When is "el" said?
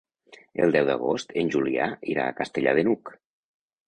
0.63-0.71